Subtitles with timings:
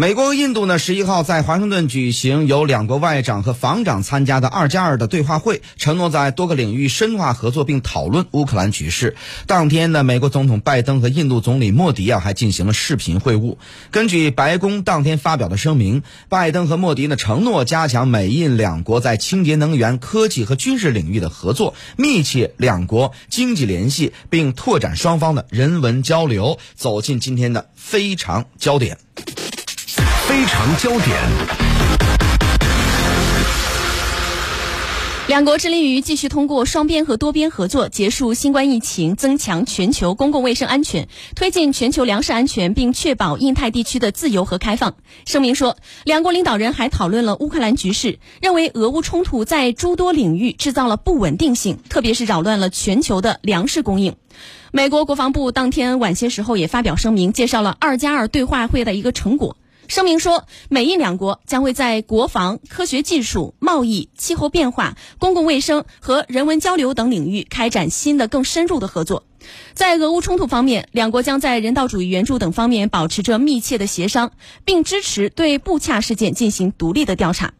[0.00, 9.16] 美国和印度呢，十一号在华盛顿举行由两国外长和防长参加的“二加二”的对话会，承诺在多个领域深化合作并讨论乌克兰局势。
[9.48, 13.56] 当天呢，美国总统拜登和印度总理莫迪啊还进行了视频会晤。
[13.90, 26.56] 根据白宫当天发表的声明，拜登和莫迪呢承诺加强美印两国在清洁能源、科技和军事领域的合作，密切两国经济联系，并拓展双方的人文交流。
[26.76, 28.98] 走进今天的非常焦点。
[30.28, 31.16] 非常焦点。
[35.26, 44.96] 两国致力于继续通过双边和多边合作结束新冠疫情，增强全球公共卫生安全，推进全球粮食安全，并确保印太地区的自由和开放。
[45.24, 54.14] 声明说，两国领导人还讨论了乌克兰局势，认为俄乌冲突在诸多领域制造了不稳定性，特别是扰乱了全球的粮食供应。
[54.72, 59.56] 美国国防部当天晚些时候也发表声明，介绍了“二加二”对话会的一个成果。
[59.88, 69.24] 声明说，美印两国将会在国防、科学技术、贸易、气候变化、公共卫生和人文交流等领域开展新的、更深入的合作。
[69.72, 74.32] 在俄乌冲突方面，两国将在人道主义援助等方面保持着密切的协商，
[74.66, 77.54] 并支持对布恰事件进行独立的调查。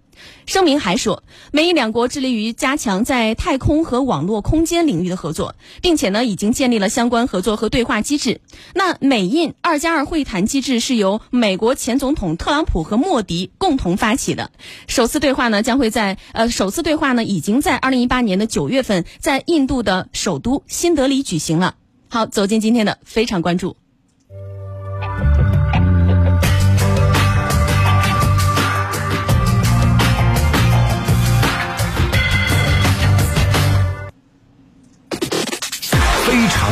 [0.46, 8.40] 声明还说，美印两国致力于加强在太空和网络空间领域的合作，并且呢，已经建立了相关合作和对话机制。
[8.74, 14.50] 那美印二加二会谈机制是由美国前总统特朗普和莫迪共同发起的。
[14.86, 21.74] 首次对话呢，将会在呃，首次对话呢，已经在二零一八年的九月份在印度的首都新德里举行了。
[22.08, 23.76] 好，走进今天的非常关注。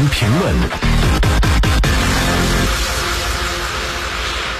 [0.08, 0.54] 评论。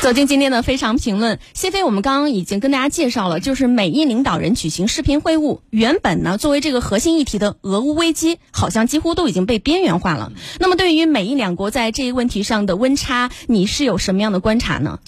[0.00, 5.58] 走进今天的非常评论，谢飞，我们刚刚已经跟大家介绍了，就是美印领导人举行视频会晤。
[5.70, 10.30] 原本呢，作为这个核心议题的俄乌危机，好像几乎都已经被边缘化了。
[10.60, 15.00] 那么，对于美印两国在这一问题上的温差，你是有什么样的观察呢？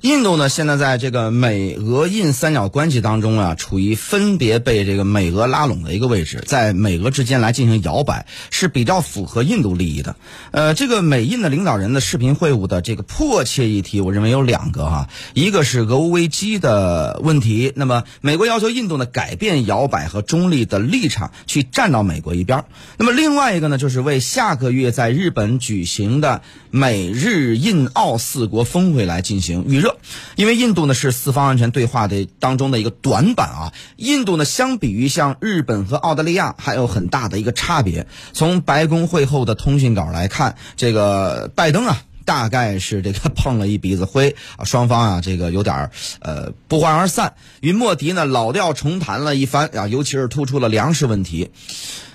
[0.00, 10.14] 印度呢，现在在这个美俄印三角关系当中啊，处于分别被这个美俄拉拢的一个位置，在美俄之间来进行摇摆，是比较符合印度利益的。
[10.52, 22.60] 呃，这个美印的领导人的视频会晤的这个迫切议题，我认为有两个哈，一个是俄乌危机的问题，那么美国要求印度呢改变摇摆和中立的立场，去站到美国一边；
[22.98, 29.87] 那么另外一个呢，就是为下个月在日本举行的美日印澳四国峰会来进行预热。
[30.36, 38.06] 因为印度呢是四方安全对话的当中的一个短板啊，印度呢相比于像日本和澳大利亚还有很大的一个差别。
[38.32, 47.34] 从白宫会后的通讯稿来看，这个拜登啊大概是这个 碰了一鼻子灰啊，双方啊这个有点呃不欢而散。
[47.60, 51.50] 与莫迪呢老调重弹了一番啊，尤其是突出了粮食问题。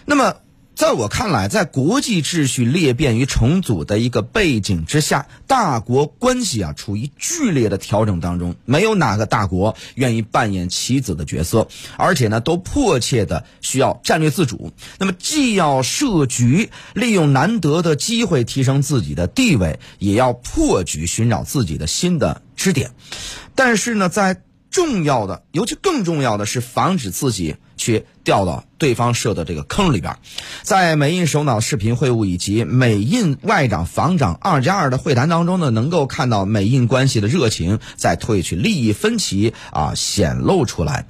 [0.05, 0.35] 那么。
[0.75, 8.55] 在我看来，在国际秩序裂变与重组的一个背景之下，大国关系啊处于剧烈的调整当中。
[8.65, 14.73] 没有哪个大国愿意扮演棋子的角色，而且呢，都迫切的需要战略自主。
[14.97, 22.91] 那么，既要设局，利用难得的机会提升自己的地位，也要破局寻找自己的新的支点。
[23.53, 24.41] 但是呢，在
[24.71, 30.15] 重要的，尤其更重要的是防止自己去掉到对方设的这个坑里边。
[30.61, 41.05] 在美印首脑视频会晤以及美印外长、防长二加二的会谈当中呢，能够看到美印关系的热情在褪去，利益分歧啊显露出来。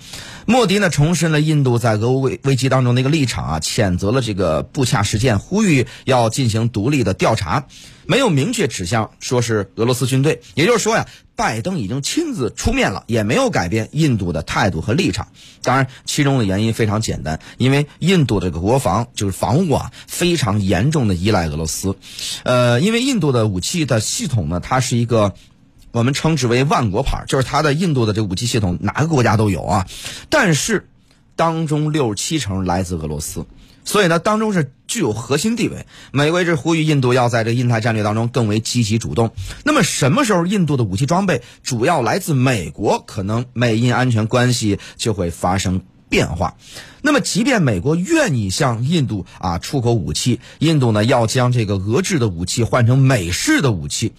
[0.45, 7.67] 莫迪呢重申了印度在俄乌危危机当中的一个立场啊，谴责了这个布恰事件，呼吁要进行独立的调查。
[8.05, 11.05] 没有明确指向说是俄罗斯军队，也就是说呀，
[11.37, 15.29] 拜登已经亲自出面了，也没有改变印度的态度和立场。
[15.61, 21.95] 当然，其中的原因因非常简单，因为印度这个国防就是防务啊，非常严重的依赖俄罗斯。
[22.43, 25.33] 呃，因为印度的武器的系统呢，它是一个
[25.91, 29.87] 我们称之为万国牌，就是它的印度的这个武器系统哪个国家都有啊，
[30.29, 30.87] 但是
[31.35, 33.45] 当中六七成来自俄罗斯。
[33.85, 35.85] 所以呢，当中是具有核心地位。
[36.13, 39.33] 美国是呼吁印度要在这印太战略当中更为积极主动。
[39.65, 45.81] 那么，什么时候印度的武器装备主要来自美国，可能美印安全关系就会发生
[46.13, 46.53] 变化。
[47.01, 54.13] 那么，即便美国愿意向印度啊出口武器，印度呢要将这个俄制的武器换成美式的武器，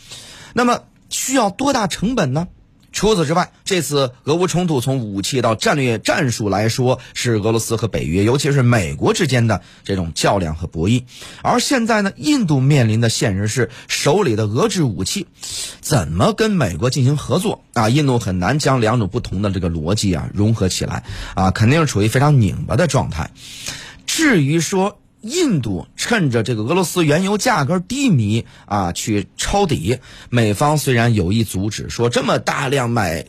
[0.55, 2.49] 那么需要多大成本呢？
[2.95, 11.03] 除此之外，这次俄乌冲突从武器到战略战术来说，是俄罗斯和北约，尤其是美国之间的这种较量和博弈。
[11.43, 15.27] 而现在呢，印度面临的现实是手里的俄制武器
[15.81, 17.89] 怎么跟美国进行合作啊？
[17.89, 21.03] 印度很难将两种不同的这个逻辑啊融合起来
[21.35, 23.29] 啊，肯定是处于非常拧巴的状态。
[24.07, 29.99] 至于说，印度趁着这个俄罗斯原油价格低迷啊，去抄底。
[30.29, 33.25] 美方虽然有意阻止，说这么大量买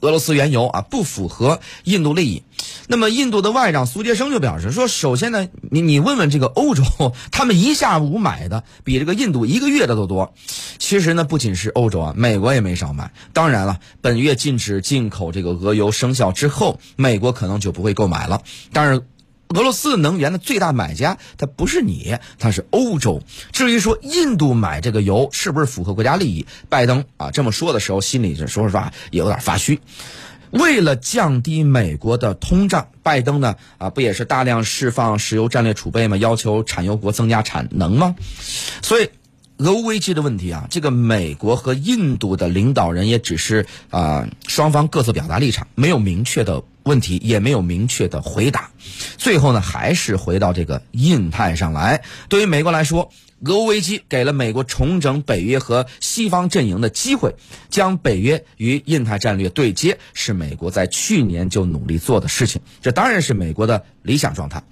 [0.00, 2.42] 俄罗斯原油啊，不符合印度利益。
[2.88, 6.82] 那么，印度的外长苏杰生就表示说，首先呢，你你问问这个欧洲，
[7.30, 10.34] 他们一下午买的比这个印度一个月的都多。
[10.78, 13.12] 其实呢，不仅是欧洲啊，美国也没少买。
[13.32, 18.42] 当然了，本月禁止进口这个俄油生效之后，美国可能就不会购买了。
[18.72, 19.02] 但是。
[19.48, 23.22] 俄罗斯能源的最大买家，它不是你，它是欧洲。
[23.52, 29.80] 至于说印度买这个油是不是符合国家利益，拜登啊这么说的时候，心里是说实话也有点发虚。
[30.50, 36.16] 为了降低美国的通胀，拜登呢啊不也是大量释放石油战略储备吗？
[36.16, 38.14] 要求产油国增加产能吗？
[38.82, 39.10] 所以。
[39.58, 48.70] 俄乌危机的问题啊，这个美国和印度的领导人也只是啊，双方各自表达立场，没有明确的问题，也没有明确的回答。
[49.18, 52.02] 最后呢，还是回到这个印太上来。
[52.28, 53.10] 对于美国来说，
[53.44, 57.34] 俄乌危机给了美国重整北约和西方阵营的机会，
[57.68, 62.62] 将北约与印太战略对接，是美国在去年就努力做的事情。
[62.80, 64.62] 这当然是美国的理想状态。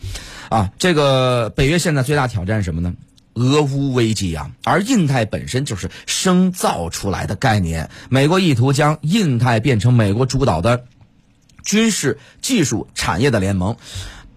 [0.49, 2.95] 啊，这个北约现在最大挑战是什么呢？
[3.35, 7.91] 俄乌危机啊，而印太本身就是生造出来的概念。
[8.09, 10.85] 美国意图将印太变成美国主导的
[11.65, 13.77] 军事、技术、产业的联盟，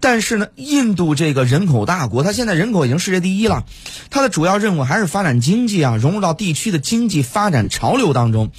[0.00, 3.64] 但是呢，印度这个人口大国，它现在人口已经世界第一了，
[4.10, 8.50] 它的主要任务还是发展经济啊，融入到地区的经济发展潮流当中。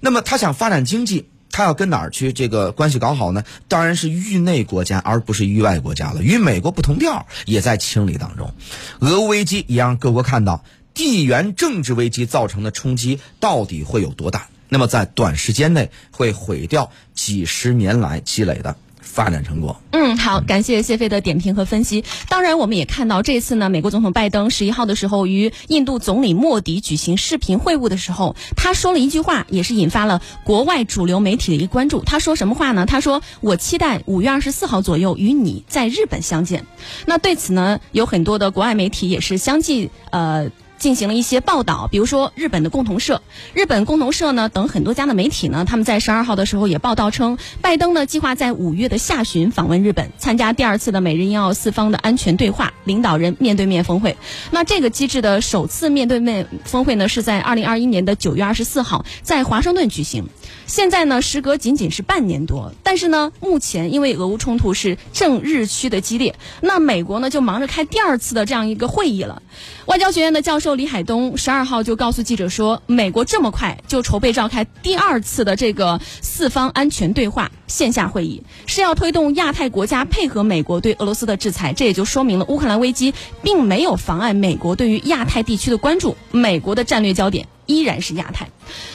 [0.00, 1.28] 那么，他想发展经济。
[1.54, 3.44] 他要跟哪儿去这个关系搞好呢？
[3.68, 6.22] 当然是域内国家，而不是域外国家了。
[6.22, 8.54] 与美国不同调，也在清理当中。
[9.00, 10.64] 俄乌危机也让各国看到
[10.94, 14.48] 地缘政治危机造成的冲击到底会有多大。
[14.72, 18.74] 那么在短时间内会毁掉几十年来积累的。
[19.04, 19.78] 发展成果。
[19.90, 22.02] 嗯，好，感谢谢飞的点评和分析。
[22.30, 32.02] 当然，我们也看到这次呢，美国总统拜登十一号的时候与印度总理莫迪举行视频会晤的时候，他说了一句话，也是引发了国外主流媒体的一个关注。
[32.04, 32.86] 他说什么话呢？
[32.86, 36.64] 他说：“我期待五月二十四号左右与你在日本相见。”
[37.04, 40.50] 那对此呢，有很多的国外媒体也是相继呃。
[40.82, 43.22] 进行了一些报道，比如说日本的共同社、
[43.54, 54.16] 日本共同社呢等很多家的媒体呢，他们在十二号的时候也报道称，拜登呢计划在五月的下旬访问日本，参加第二次的美日印澳四方的安全对话领导人面对面峰会。
[54.50, 60.26] 那这个机制的首次面对面峰会呢，是在二零二一年的九月二十四号在华盛顿举行。
[60.66, 69.42] 现在呢，时隔仅仅是半年多，但是呢，目前因为俄乌冲突是正日趋的激烈，那美国呢就忙着开第二次的这样一个会议了。
[69.86, 81.72] 外交学院的教授李海东十二号就告诉记者说，美国这么快就筹备召开第二次的这个四方安全对话线下会议，是要推动亚太国家配合美国对俄罗斯的制裁。
[81.72, 83.12] 这也就说明了乌克兰危机
[83.42, 87.46] 并没有妨碍美国对于亚太地区的关注，美国的战略焦点。
[87.66, 88.48] 依然是亚太。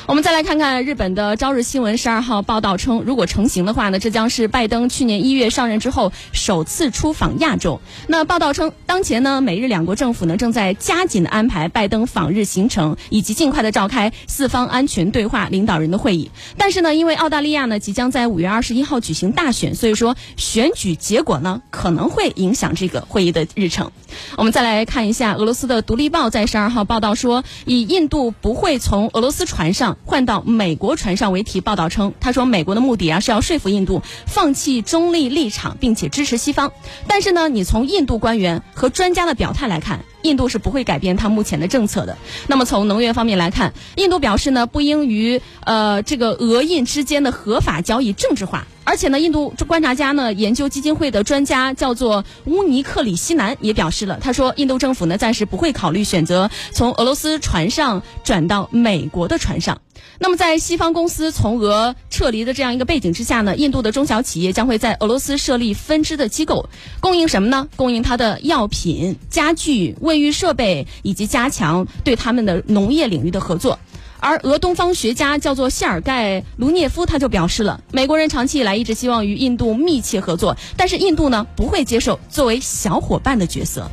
[0.07, 7.79] 我们再来看看日本的朝日新闻十二号报道称，如果成型的话呢，这将是拜登去年一月上任之后首次出访亚洲。
[8.07, 16.31] 那报道称，当前呢，美日两国政府呢正在加紧的安排拜登访日行程，以及尽快的召开四方安全对话领导人的会议。
[16.57, 23.91] 但是呢，因为澳大利亚呢即将在五月二十一号举行大选，所以说选举结果呢可能会影响这个会议的日程。
[24.37, 36.71] 我们再来看一下俄罗斯的《独立报》在十二号报道说，以印度不会从俄罗斯船上换到美国船上为题报道称，他说美国的目的啊是要说服印度放弃中立立场，并且支持西方。
[37.07, 42.17] 但是呢，你从印度官员和专家的表态来看，印度是不会改变它目前的政策的。
[42.47, 48.65] 那么从能源方面来看，印度表示呢不应于呃这个俄印之间的合法交易政治化。
[48.83, 59.81] 而且呢，印度观察家呢，研究基金会的专家叫做乌尼克里希南也表示了，他说，印度政府呢暂时不会考虑选择从俄罗斯船上转到美国的船上。
[60.19, 67.67] 那么，在西方公司从俄撤离的这样一个背景之下呢，印度的中小企业将会在俄罗斯设立分支的机构，供应什么呢？
[67.75, 73.77] 供应它的药品、家具、卫浴设备，以及加强对他们的农业领域的合作。
[74.19, 83.87] 而俄东方学家叫做谢尔盖·卢涅夫，他就表示了，美国人长期以来一直希望与印度密切合作，但是印度呢不会接受作为小伙伴的角色。